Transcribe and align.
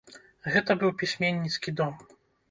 Гэта 0.53 0.75
быў 0.83 0.91
пісьменніцкі 1.01 1.73
дом. 1.83 1.93